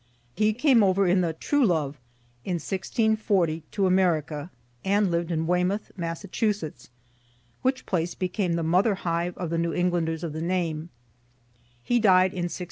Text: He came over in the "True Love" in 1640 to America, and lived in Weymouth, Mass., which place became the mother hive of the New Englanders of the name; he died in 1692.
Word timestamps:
He 0.33 0.53
came 0.53 0.81
over 0.81 1.05
in 1.05 1.21
the 1.21 1.31
"True 1.33 1.63
Love" 1.63 1.99
in 2.43 2.55
1640 2.55 3.61
to 3.69 3.85
America, 3.85 4.49
and 4.83 5.11
lived 5.11 5.29
in 5.29 5.45
Weymouth, 5.45 5.91
Mass., 5.95 6.25
which 7.61 7.85
place 7.85 8.15
became 8.15 8.53
the 8.53 8.63
mother 8.63 8.95
hive 8.95 9.37
of 9.37 9.51
the 9.51 9.59
New 9.59 9.73
Englanders 9.75 10.23
of 10.23 10.33
the 10.33 10.41
name; 10.41 10.89
he 11.83 11.99
died 11.99 12.31
in 12.33 12.45
1692. 12.49 12.57